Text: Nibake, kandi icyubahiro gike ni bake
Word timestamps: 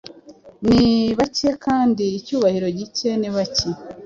Nibake, 0.67 1.49
kandi 1.65 2.03
icyubahiro 2.19 2.67
gike 2.77 3.09
ni 3.19 3.29
bake 3.35 3.69